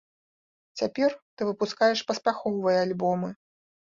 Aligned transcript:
Цяпер 0.79 1.09
ты 1.37 1.41
выпускаеш 1.49 1.99
паспяховыя 2.07 2.79
альбомы. 2.87 3.29